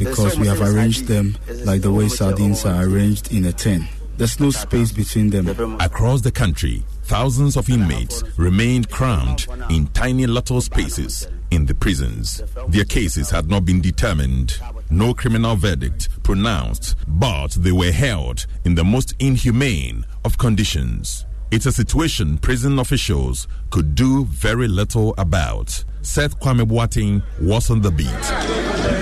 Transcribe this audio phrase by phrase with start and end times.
[0.00, 3.86] because we have arranged them like the way sardines are arranged in a tin.
[4.16, 5.48] There's no space between them.
[5.80, 12.42] Across the country, thousands of inmates remained crammed in tiny little spaces in the prisons.
[12.68, 14.58] Their cases had not been determined,
[14.90, 21.24] no criminal verdict pronounced, but they were held in the most inhumane of conditions.
[21.50, 25.84] It's a situation prison officials could do very little about.
[26.02, 28.99] Seth Kwame Boateng was on the beat.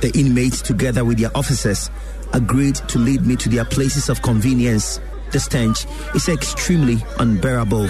[0.00, 1.90] The inmates, together with their officers,
[2.32, 4.98] agreed to lead me to their places of convenience.
[5.30, 7.88] The stench is extremely unbearable.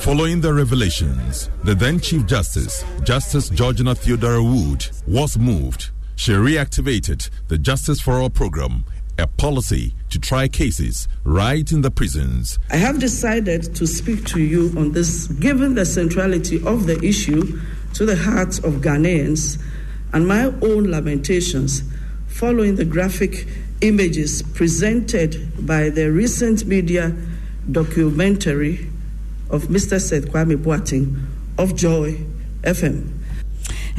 [0.00, 5.90] Following the revelations, the then Chief Justice, Justice Georgina Theodora Wood, was moved.
[6.16, 8.84] She reactivated the Justice for All program,
[9.18, 12.58] a policy to try cases right in the prisons.
[12.70, 17.60] I have decided to speak to you on this, given the centrality of the issue
[17.94, 19.60] to the hearts of Ghanaians
[20.12, 21.82] and my own lamentations
[22.28, 23.46] following the graphic
[23.80, 27.14] images presented by the recent media
[27.70, 28.88] documentary
[29.48, 30.00] of Mr.
[30.00, 31.24] Seth Kwame Boateng
[31.58, 32.18] of Joy
[32.62, 33.19] FM.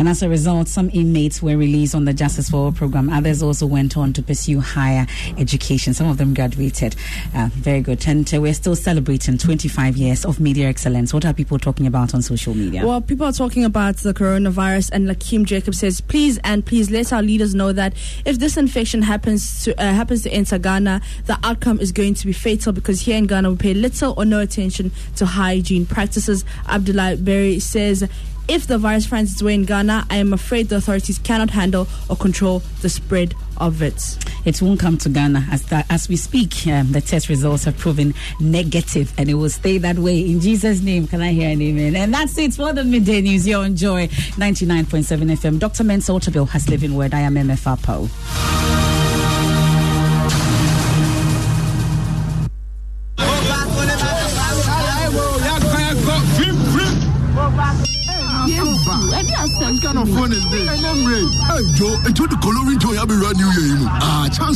[0.01, 3.07] And as a result, some inmates were released on the Justice for All program.
[3.11, 5.05] Others also went on to pursue higher
[5.37, 5.93] education.
[5.93, 6.95] Some of them graduated.
[7.35, 8.03] Uh, very good.
[8.07, 11.13] And uh, we're still celebrating 25 years of media excellence.
[11.13, 12.83] What are people talking about on social media?
[12.83, 17.13] Well, people are talking about the coronavirus, and Lakeem Jacob says, please and please let
[17.13, 17.93] our leaders know that
[18.25, 22.25] if this infection happens to uh, happens to enter Ghana, the outcome is going to
[22.25, 26.43] be fatal because here in Ghana we pay little or no attention to hygiene practices.
[26.67, 28.09] Abdullah Berry says
[28.51, 31.87] if the virus finds its way in Ghana, I am afraid the authorities cannot handle
[32.09, 34.17] or control the spread of it.
[34.43, 36.67] It won't come to Ghana as as we speak.
[36.67, 40.81] Um, the test results have proven negative, and it will stay that way in Jesus'
[40.81, 41.07] name.
[41.07, 41.95] Can I hear an amen?
[41.95, 43.47] And that's it for the midday news.
[43.47, 45.57] You're on Joy 99.7 FM.
[45.57, 45.85] Dr.
[45.85, 47.13] Mensa Otabil has living word.
[47.13, 48.70] I am MFR Poe.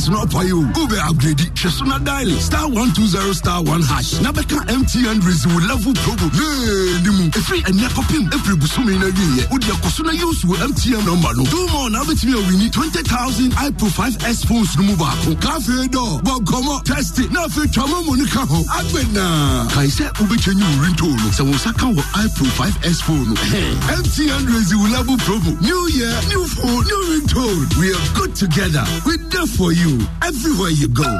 [0.06, 0.62] You.
[0.70, 1.50] Go be upgrade it.
[1.58, 4.14] Shasuna dial star one two zero star one hash.
[4.22, 6.30] Nabeka MTN Rizzo level promo.
[6.30, 7.26] Hey, Dimu.
[7.34, 11.02] If you and Yakopim, every Busumi in a year, would your Kosuna use with MTN
[11.02, 11.34] number?
[11.34, 11.90] No, two more.
[12.06, 12.38] It's me.
[12.38, 15.18] We need twenty thousand iPro 5S phones to move back.
[15.42, 17.32] Cafe door, Bob, come test it.
[17.34, 19.66] Now, for Chama Monica, I've now.
[19.74, 21.18] Kaisa Ubichenyu Rintolo.
[21.34, 23.34] So, Osaka iPro 5S phone.
[23.90, 25.50] MTN Rizzo level promo.
[25.66, 27.66] New year, new phone, new ringtone.
[27.82, 28.86] We are good together.
[29.02, 31.10] We're there for you everywhere you go.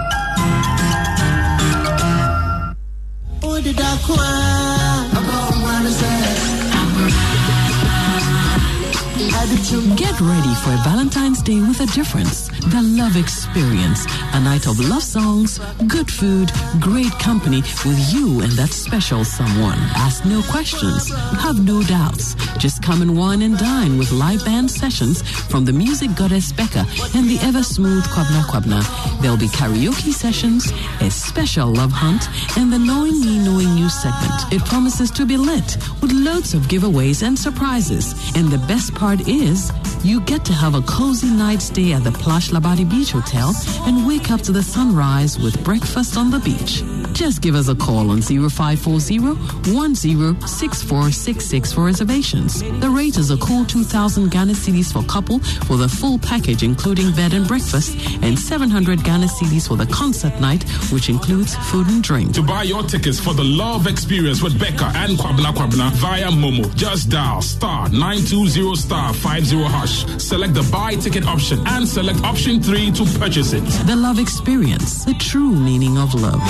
[9.47, 12.49] Get ready for a Valentine's Day with a difference.
[12.49, 14.05] The love experience.
[14.35, 19.79] A night of love songs, good food, great company with you and that special someone.
[19.95, 21.11] Ask no questions.
[21.39, 22.35] Have no doubts.
[22.59, 26.85] Just come and wine and dine with live band sessions from the music goddess Becca
[27.15, 28.83] and the ever smooth Kwabena Kwabena.
[29.23, 32.29] There'll be karaoke sessions, a special love hunt,
[32.59, 34.53] and the Knowing Me Knowing You segment.
[34.53, 38.13] It promises to be lit with loads of giveaways and surprises.
[38.35, 42.05] And the best part is is you get to have a cozy night stay at
[42.05, 43.53] the Plush Labadi Beach Hotel
[43.87, 46.83] and wake up to the sunrise with breakfast on the beach.
[47.13, 49.19] Just give us a call on 0540
[49.73, 52.61] 106466 for reservations.
[52.81, 57.13] The rate is a cool 2,000 Ghana cedis for couple for the full package, including
[57.13, 62.03] bed and breakfast, and 700 Ghana cedis for the concert night, which includes food and
[62.03, 62.35] drink.
[62.35, 66.69] To buy your tickets for the love experience with Becca and Kwabena Kwabena via Momo,
[66.77, 69.96] just dial star 920 star 50 hash.
[70.19, 73.65] Select the buy ticket option and select option 3 to purchase it.
[73.87, 76.41] The love experience, the true meaning of love.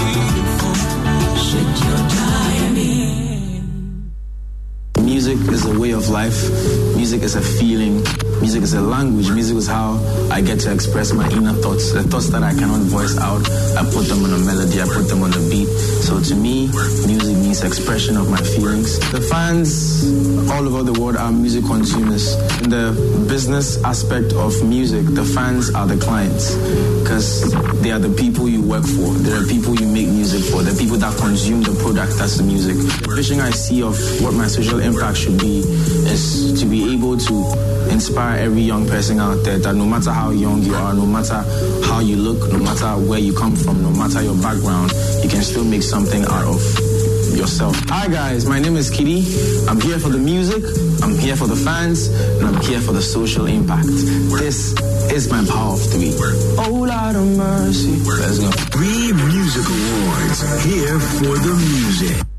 [5.48, 6.50] Is a way of life.
[6.96, 8.02] Music is a feeling.
[8.40, 9.30] Music is a language.
[9.30, 9.98] Music is how
[10.30, 11.92] I get to express my inner thoughts.
[11.92, 13.42] The thoughts that I cannot voice out,
[13.76, 15.68] I put them on a melody, I put them on a beat.
[16.06, 16.68] So to me,
[17.06, 18.98] music means expression of my feelings.
[19.10, 20.04] The fans
[20.50, 22.34] all over the world are music consumers.
[22.62, 22.92] In the
[23.28, 26.54] business aspect of music, the fans are the clients
[27.02, 27.50] because
[27.82, 29.10] they are the people you work for.
[29.22, 30.62] They are the people you make music for.
[30.62, 32.76] they The people that consume the product that's the music.
[32.76, 35.60] The vision I see of what my social impact should be
[36.10, 40.30] is to be able to inspire every young person out there that no matter how
[40.30, 41.44] young you are, no matter
[41.84, 44.92] how you look, no matter where you come from, no matter your background,
[45.22, 46.60] you can still make something out of
[47.36, 47.76] yourself.
[47.88, 49.24] Hi guys, my name is Kitty.
[49.68, 50.62] I'm here for the music,
[51.02, 53.86] I'm here for the fans, and I'm here for the social impact.
[53.86, 54.72] This
[55.12, 56.12] is my power of three.
[56.58, 57.92] Oh Lord of mercy.
[58.08, 58.50] Let's go.
[58.72, 62.35] Three Music Awards here for the music.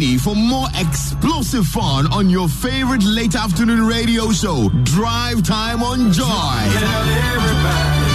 [0.00, 6.10] Ready for more explosive fun on your favorite late afternoon radio show, Drive Time on
[6.10, 8.09] Joy.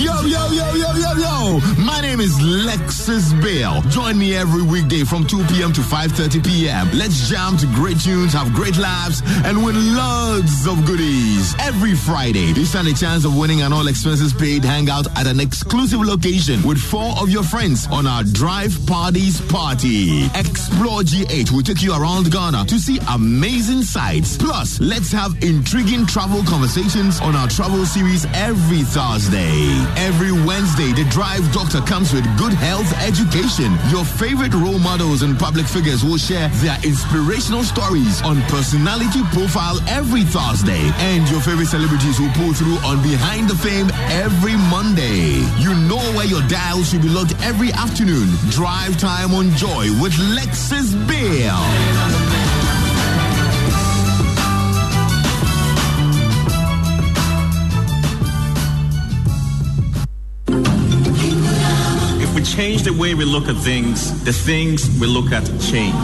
[0.00, 1.60] Yo, yo, yo, yo, yo, yo.
[1.76, 3.82] My name is Lexis Bill.
[3.90, 5.74] Join me every weekday from 2 p.m.
[5.74, 6.88] to 5.30 p.m.
[6.94, 11.54] Let's jam to great tunes, have great laughs, and win loads of goodies.
[11.60, 15.38] Every Friday, you stand a chance of winning an all expenses paid hangout at an
[15.38, 20.24] exclusive location with four of your friends on our Drive Parties Party.
[20.34, 24.38] Explore G8 will take you around Ghana to see amazing sights.
[24.38, 29.89] Plus, let's have intriguing travel conversations on our travel series every Thursday.
[29.96, 33.76] Every Wednesday, the Drive Doctor comes with good health education.
[33.90, 39.78] Your favorite role models and public figures will share their inspirational stories on personality profile
[39.88, 40.80] every Thursday.
[40.98, 45.40] And your favorite celebrities will pull through on Behind the Fame every Monday.
[45.58, 48.28] You know where your dial should be locked every afternoon.
[48.50, 52.49] Drive time on Joy with Lexis Bill.
[62.60, 65.94] Change the way we look at things, the things we look at change.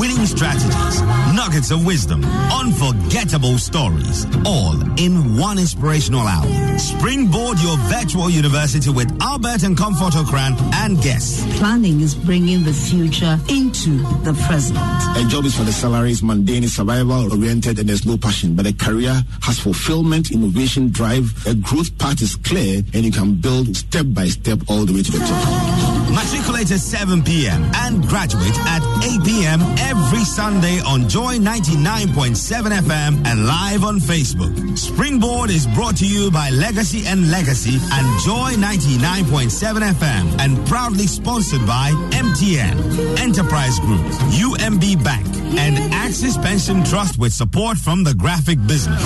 [0.00, 1.02] Winning strategies,
[1.36, 6.78] nuggets of wisdom, unforgettable stories, all in one inspirational hour.
[6.78, 11.44] Springboard your virtual university with Albert and Comfort Ocran and guests.
[11.58, 14.78] Planning is bringing the future into the present.
[14.78, 18.56] A job is for the salary is mundane, is survival oriented, and there's no passion.
[18.56, 21.46] But a career has fulfillment, innovation, drive.
[21.46, 25.02] A growth path is clear, and you can build step by step all the way
[25.02, 25.73] to the top.
[26.14, 27.70] Matriculate at 7 p.m.
[27.74, 29.60] and graduate at 8 p.m.
[29.78, 34.78] every Sunday on Joy 99.7 FM and live on Facebook.
[34.78, 41.06] Springboard is brought to you by Legacy and Legacy and Joy 99.7 FM and proudly
[41.06, 45.26] sponsored by MTN, Enterprise Group, UMB Bank,
[45.58, 49.02] and Axis Pension Trust with support from the graphic business.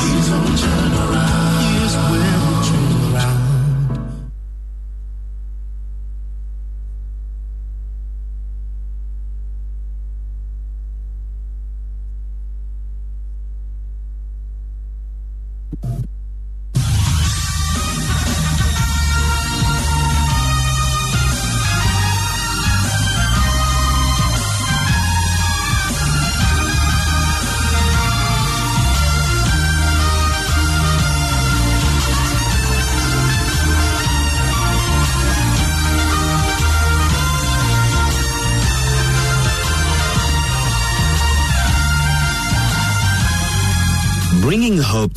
[15.71, 16.18] Bringing hope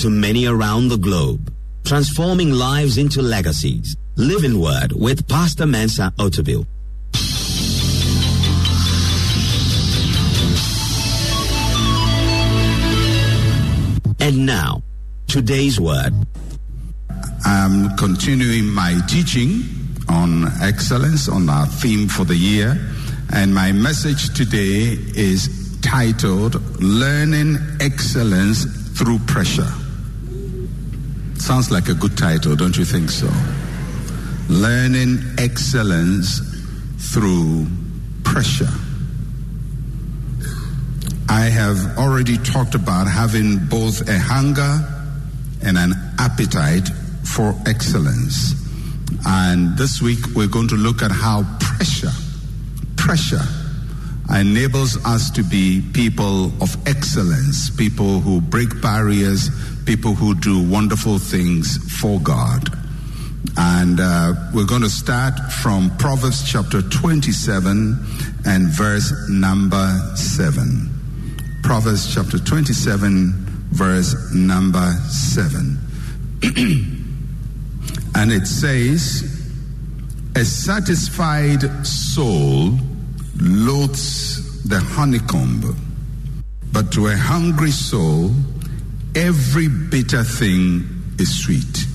[0.01, 1.53] to many around the globe,
[1.83, 3.95] transforming lives into legacies.
[4.15, 6.65] Living Word with Pastor Mensa Otabil.
[14.19, 14.81] And now,
[15.27, 16.13] today's word.
[17.45, 19.61] I'm continuing my teaching
[20.09, 22.75] on excellence, on our theme for the year.
[23.33, 28.65] And my message today is titled Learning Excellence
[28.97, 29.71] Through Pressure.
[31.51, 33.29] Sounds like a good title, don't you think so?
[34.47, 36.39] Learning Excellence
[37.11, 37.67] Through
[38.23, 38.71] Pressure.
[41.27, 44.79] I have already talked about having both a hunger
[45.61, 46.87] and an appetite
[47.25, 48.55] for excellence.
[49.27, 52.13] And this week we're going to look at how pressure,
[52.95, 53.43] pressure
[54.33, 59.49] enables us to be people of excellence, people who break barriers,
[59.85, 62.69] people who do wonderful things for God.
[63.57, 67.97] And uh, we're going to start from Proverbs chapter 27
[68.45, 70.89] and verse number 7.
[71.63, 73.33] Proverbs chapter 27,
[73.71, 75.77] verse number 7.
[78.15, 79.23] and it says,
[80.35, 82.77] A satisfied soul
[83.39, 85.75] loathes the honeycomb,
[86.71, 88.31] but to a hungry soul,
[89.15, 90.85] every bitter thing
[91.19, 91.85] is sweet.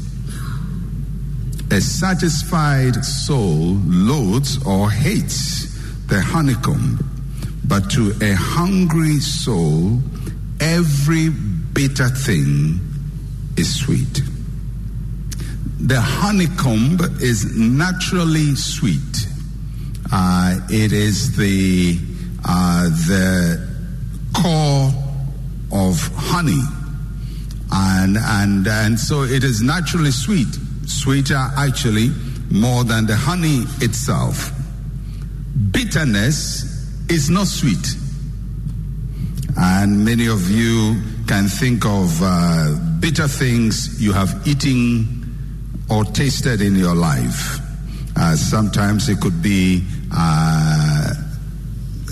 [1.72, 5.66] A satisfied soul loathes or hates
[6.06, 6.98] the honeycomb,
[7.66, 10.00] but to a hungry soul,
[10.60, 12.80] every bitter thing
[13.56, 14.22] is sweet.
[15.78, 19.26] the honeycomb is naturally sweet.
[20.10, 21.98] Uh, it is the
[22.44, 23.68] uh, the
[24.34, 24.90] core
[25.72, 26.62] of honey,
[27.72, 30.48] and and and so it is naturally sweet,
[30.86, 32.10] sweeter actually
[32.50, 34.52] more than the honey itself.
[35.70, 36.64] Bitterness
[37.10, 37.86] is not sweet,
[39.56, 46.60] and many of you can think of uh, bitter things you have eaten or tasted
[46.60, 47.58] in your life.
[48.16, 51.12] Uh, sometimes it could be uh,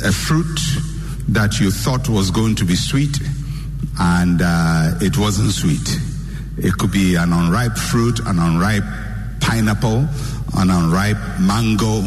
[0.04, 0.58] a fruit
[1.28, 3.18] that you thought was going to be sweet
[3.98, 5.98] and uh, it wasn't sweet.
[6.56, 8.84] It could be an unripe fruit, an unripe
[9.40, 10.08] pineapple,
[10.56, 12.02] an unripe mango,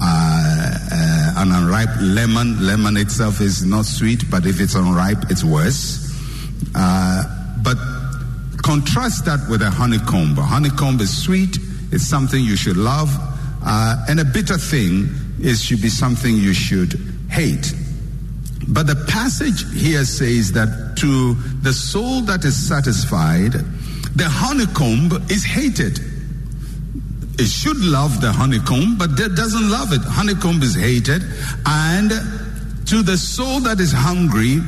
[0.00, 2.64] uh, uh, an unripe lemon.
[2.64, 6.10] Lemon itself is not sweet, but if it's unripe, it's worse.
[6.74, 7.24] Uh,
[7.62, 7.76] but
[8.62, 10.38] contrast that with a honeycomb.
[10.38, 11.58] A honeycomb is sweet,
[11.90, 13.10] it's something you should love,
[13.64, 15.08] uh, and a bitter thing
[15.40, 16.94] is should be something you should
[17.30, 17.74] hate.
[18.68, 23.52] But the passage here says that to the soul that is satisfied,
[24.14, 25.98] the honeycomb is hated.
[27.38, 30.02] It should love the honeycomb, but it doesn't love it.
[30.02, 31.22] Honeycomb is hated.
[31.66, 32.10] And
[32.86, 34.58] to the soul that is hungry,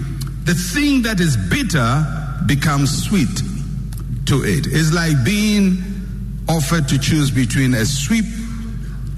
[0.44, 2.04] the thing that is bitter
[2.46, 3.42] becomes sweet
[4.26, 4.66] to it.
[4.66, 5.82] It's like being
[6.48, 8.24] offered to choose between a sweet,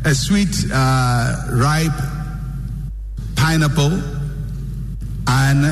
[0.05, 1.93] a sweet, uh, ripe
[3.37, 4.16] pineapple
[5.29, 5.65] and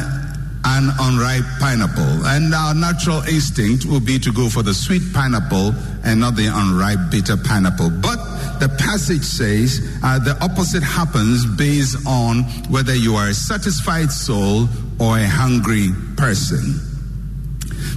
[0.65, 2.27] an unripe pineapple.
[2.27, 6.47] And our natural instinct will be to go for the sweet pineapple and not the
[6.47, 7.91] unripe bitter pineapple.
[7.91, 8.17] But
[8.61, 14.69] the passage says uh, the opposite happens based on whether you are a satisfied soul
[14.99, 16.81] or a hungry person.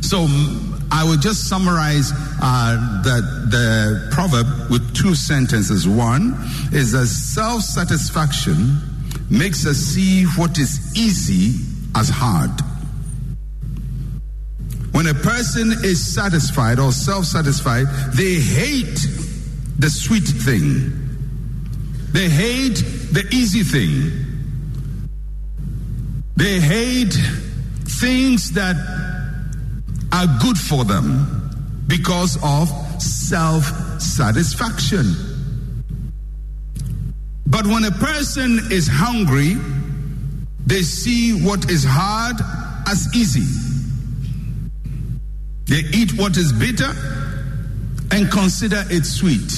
[0.02, 0.28] So
[0.92, 2.12] I will just summarize
[2.42, 5.88] uh, the, the proverb with two sentences.
[5.88, 6.36] One
[6.72, 8.82] is that self satisfaction
[9.30, 11.60] makes us see what is easy
[11.96, 12.52] as hard.
[14.92, 19.00] When a person is satisfied or self satisfied, they hate
[19.78, 20.92] the sweet thing,
[22.12, 22.78] they hate
[23.12, 24.12] the easy thing,
[26.36, 27.14] they hate
[28.00, 28.76] things that
[30.12, 32.70] are good for them because of
[33.02, 33.66] self
[34.02, 35.27] satisfaction.
[37.50, 39.56] But when a person is hungry,
[40.66, 42.36] they see what is hard
[42.88, 43.48] as easy.
[45.66, 46.92] They eat what is bitter
[48.12, 49.50] and consider it sweet.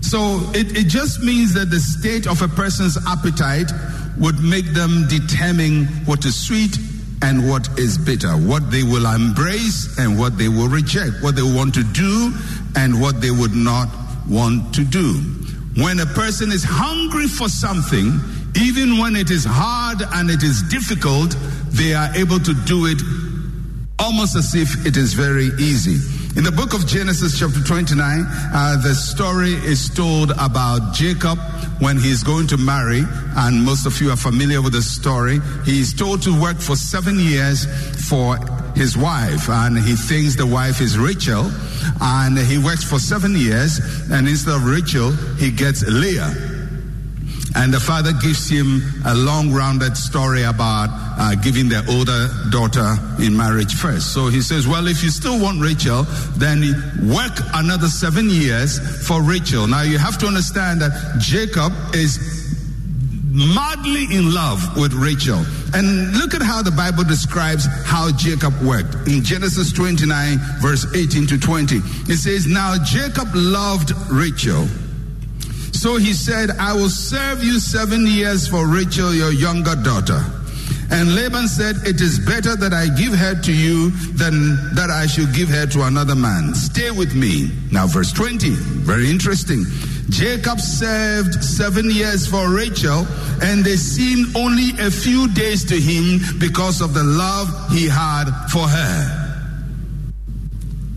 [0.00, 3.70] So it, it just means that the state of a person's appetite
[4.18, 6.78] would make them determine what is sweet
[7.22, 11.42] and what is bitter, what they will embrace and what they will reject, what they
[11.42, 12.32] want to do
[12.76, 13.88] and what they would not
[14.28, 15.20] want to do.
[15.76, 18.20] When a person is hungry for something,
[18.60, 21.36] even when it is hard and it is difficult,
[21.70, 23.02] they are able to do it
[23.98, 25.98] almost as if it is very easy.
[26.36, 31.38] In the book of Genesis, chapter 29, uh, the story is told about Jacob
[31.78, 33.02] when he's going to marry,
[33.36, 35.38] and most of you are familiar with the story.
[35.64, 37.66] He's told to work for seven years
[38.10, 38.36] for
[38.74, 41.52] his wife, and he thinks the wife is Rachel,
[42.00, 43.78] and he works for seven years,
[44.10, 46.53] and instead of Rachel, he gets Leah.
[47.56, 52.96] And the father gives him a long rounded story about uh, giving their older daughter
[53.20, 54.12] in marriage first.
[54.12, 56.02] So he says, Well, if you still want Rachel,
[56.36, 56.60] then
[57.08, 59.68] work another seven years for Rachel.
[59.68, 62.18] Now you have to understand that Jacob is
[63.34, 65.44] madly in love with Rachel.
[65.74, 68.94] And look at how the Bible describes how Jacob worked.
[69.08, 71.76] In Genesis 29, verse 18 to 20,
[72.10, 74.66] it says, Now Jacob loved Rachel.
[75.84, 80.18] So he said, I will serve you seven years for Rachel, your younger daughter.
[80.90, 85.04] And Laban said, It is better that I give her to you than that I
[85.04, 86.54] should give her to another man.
[86.54, 87.52] Stay with me.
[87.70, 88.48] Now, verse 20,
[88.80, 89.66] very interesting.
[90.08, 93.06] Jacob served seven years for Rachel,
[93.42, 98.30] and they seemed only a few days to him because of the love he had
[98.50, 99.23] for her.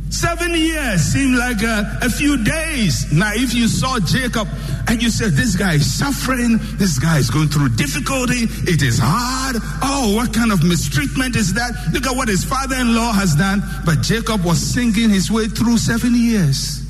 [0.09, 3.11] Seven years seemed like a, a, few days.
[3.11, 4.47] Now, if you saw Jacob
[4.87, 8.99] and you said, This guy is suffering, this guy is going through difficulty, it is
[9.01, 9.57] hard.
[9.83, 11.71] Oh, what kind of mistreatment is that?
[11.91, 13.61] Look at what his father in law has done.
[13.85, 16.83] But Jacob was sinking his way through seven years.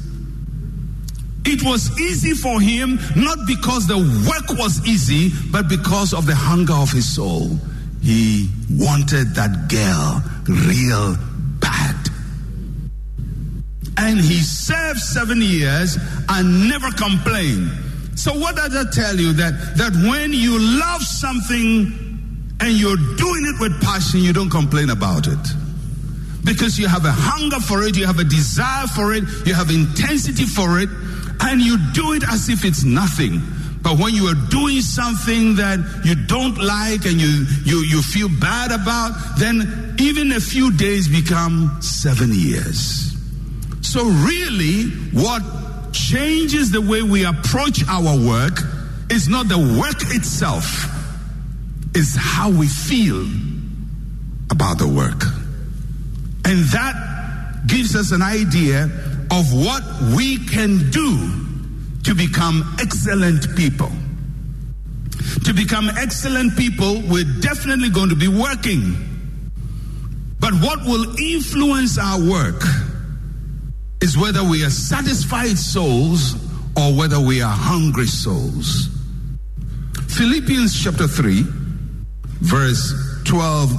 [1.43, 6.35] It was easy for him, not because the work was easy, but because of the
[6.35, 7.49] hunger of his soul.
[8.01, 11.26] He wanted that girl real.
[13.97, 15.97] And he served seven years
[16.29, 17.71] and never complained.
[18.15, 19.33] So what does that tell you?
[19.33, 22.07] That that when you love something
[22.59, 25.39] and you're doing it with passion, you don't complain about it.
[26.43, 29.69] Because you have a hunger for it, you have a desire for it, you have
[29.69, 30.89] intensity for it,
[31.41, 33.41] and you do it as if it's nothing.
[33.81, 38.29] But when you are doing something that you don't like and you, you, you feel
[38.39, 43.16] bad about, then even a few days become seven years.
[43.87, 48.59] So, really, what changes the way we approach our work
[49.09, 50.65] is not the work itself,
[51.95, 53.25] it's how we feel
[54.51, 55.23] about the work.
[56.43, 58.89] And that gives us an idea
[59.31, 59.83] of what
[60.17, 61.31] we can do
[62.03, 63.91] to become excellent people.
[65.45, 68.97] To become excellent people, we're definitely going to be working.
[70.41, 72.61] But what will influence our work
[74.01, 76.35] is whether we are satisfied souls
[76.75, 78.89] or whether we are hungry souls.
[80.07, 81.43] Philippians chapter 3,
[82.41, 82.93] verse
[83.25, 83.71] 12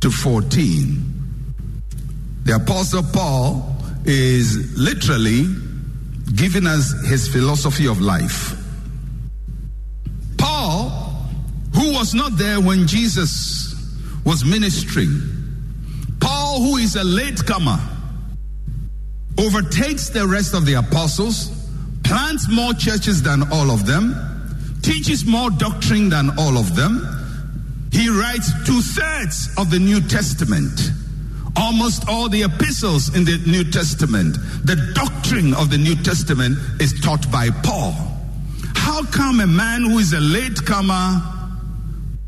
[0.00, 1.14] to 14.
[2.44, 5.46] The Apostle Paul is literally
[6.34, 8.54] giving us his philosophy of life.
[10.36, 10.90] Paul,
[11.74, 13.74] who was not there when Jesus
[14.24, 15.20] was ministering,
[16.20, 17.78] Paul, who is a latecomer,
[19.38, 21.50] overtakes the rest of the apostles,
[22.04, 24.14] plants more churches than all of them,
[24.82, 27.06] teaches more doctrine than all of them.
[27.92, 30.90] He writes two thirds of the New Testament.
[31.56, 36.98] Almost all the epistles in the New Testament, the doctrine of the New Testament is
[37.00, 37.92] taught by Paul.
[38.74, 41.33] How come a man who is a latecomer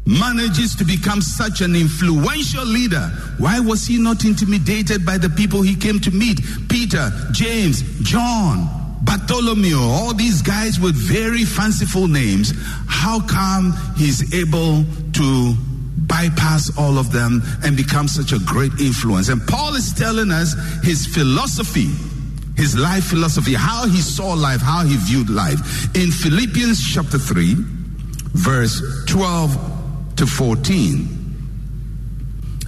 [0.06, 3.10] manages to become such an influential leader?
[3.38, 6.40] Why was he not intimidated by the people he came to meet?
[6.68, 12.52] Peter, James, John, Bartholomew, all these guys with very fanciful names.
[12.86, 15.54] How come he's able to
[16.06, 19.28] bypass all of them and become such a great influence?
[19.28, 21.90] And Paul is telling us his philosophy
[22.56, 25.94] his life philosophy, how he saw life, how he viewed life.
[25.94, 27.54] In Philippians chapter 3,
[28.32, 29.75] verse 12
[30.16, 31.16] to 14.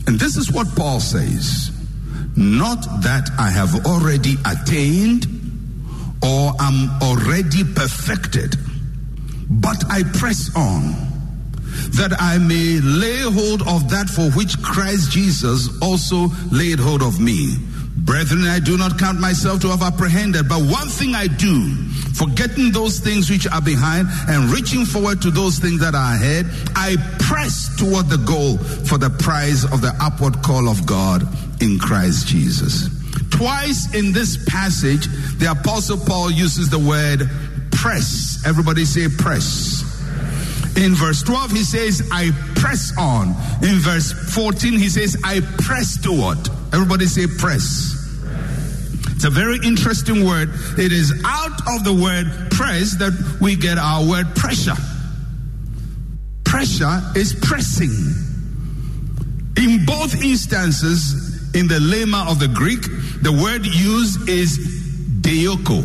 [0.06, 1.70] And this is what Paul says
[2.36, 5.26] Not that I have already attained
[6.22, 8.56] or am already perfected,
[9.48, 11.08] but I press on
[11.96, 17.20] that I may lay hold of that for which Christ Jesus also laid hold of
[17.20, 17.56] me.
[18.08, 21.74] Brethren, I do not count myself to have apprehended, but one thing I do,
[22.16, 26.46] forgetting those things which are behind and reaching forward to those things that are ahead,
[26.74, 31.20] I press toward the goal for the prize of the upward call of God
[31.60, 32.88] in Christ Jesus.
[33.28, 37.28] Twice in this passage, the Apostle Paul uses the word
[37.72, 38.42] press.
[38.46, 39.84] Everybody say press.
[40.78, 43.36] In verse 12, he says, I press on.
[43.62, 46.38] In verse 14, he says, I press toward.
[46.72, 47.97] Everybody say press.
[49.18, 50.48] It's a very interesting word.
[50.78, 54.76] It is out of the word press that we get our word pressure.
[56.44, 57.90] Pressure is pressing.
[59.56, 62.82] In both instances, in the lemma of the Greek,
[63.20, 64.56] the word used is
[65.20, 65.82] deoko.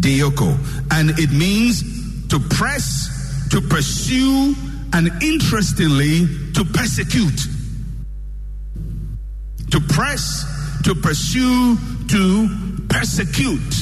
[0.00, 0.56] Deoko.
[0.90, 4.54] And it means to press, to pursue,
[4.94, 7.42] and interestingly, to persecute.
[9.70, 11.76] To press, to pursue,
[12.08, 12.48] to
[12.88, 13.74] persecute.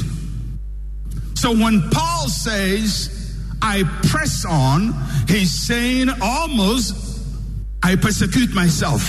[1.35, 4.95] So when Paul says, I press on,
[5.29, 6.95] he's saying almost,
[7.83, 9.03] I persecute myself.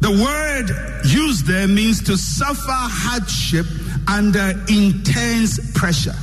[0.00, 3.66] The word used there means to suffer hardship
[4.08, 6.14] under intense pressure.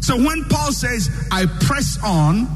[0.00, 2.46] So when Paul says, I press on,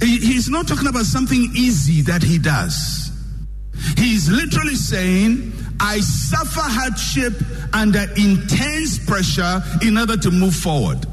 [0.00, 3.11] he's not talking about something easy that he does.
[3.96, 7.34] He's literally saying, I suffer hardship
[7.72, 11.06] under intense pressure in order to move forward.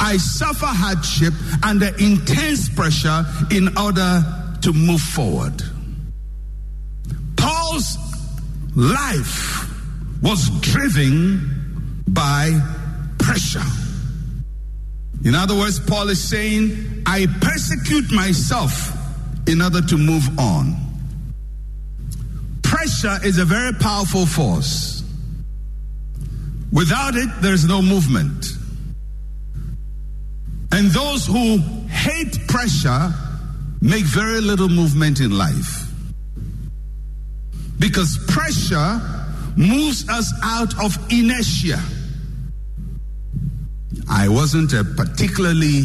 [0.00, 4.22] I suffer hardship under intense pressure in order
[4.62, 5.62] to move forward.
[7.36, 7.96] Paul's
[8.76, 9.70] life
[10.22, 12.60] was driven by
[13.18, 13.62] pressure.
[15.24, 18.92] In other words, Paul is saying, I persecute myself
[19.46, 20.76] in order to move on.
[22.62, 25.02] Pressure is a very powerful force.
[26.72, 28.46] Without it, there's no movement.
[30.72, 33.12] And those who hate pressure
[33.80, 35.88] make very little movement in life.
[37.78, 39.00] Because pressure
[39.56, 41.80] moves us out of inertia.
[44.08, 45.84] I wasn't a particularly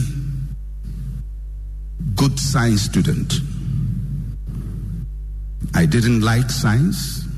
[2.20, 3.34] good science student.
[5.74, 7.29] I didn't like science.